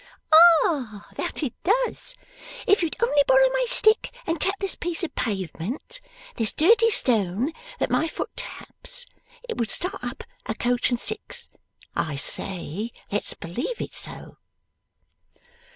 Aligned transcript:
'Ah! 0.63 1.07
That 1.15 1.43
it 1.43 1.53
does! 1.63 2.15
If 2.65 2.81
you'd 2.81 2.95
only 3.03 3.21
borrow 3.27 3.47
my 3.49 3.65
stick 3.67 4.11
and 4.25 4.41
tap 4.41 4.55
this 4.57 4.73
piece 4.73 5.03
of 5.03 5.13
pavement 5.13 6.01
this 6.37 6.51
dirty 6.55 6.89
stone 6.89 7.51
that 7.77 7.91
my 7.91 8.07
foot 8.07 8.35
taps 8.35 9.05
it 9.47 9.59
would 9.59 9.69
start 9.69 10.03
up 10.03 10.23
a 10.47 10.55
coach 10.55 10.89
and 10.89 10.99
six. 10.99 11.49
I 11.95 12.15
say! 12.15 12.91
Let's 13.11 13.35
believe 13.35 13.77
so! 13.91 14.37